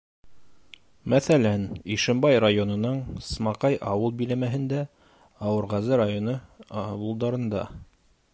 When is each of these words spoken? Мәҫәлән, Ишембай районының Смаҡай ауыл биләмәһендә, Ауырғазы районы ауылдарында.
Мәҫәлән, 1.13 1.67
Ишембай 1.95 2.39
районының 2.45 2.97
Смаҡай 3.27 3.79
ауыл 3.93 4.17
биләмәһендә, 4.23 4.81
Ауырғазы 5.51 6.03
районы 6.05 6.37
ауылдарында. 6.87 7.67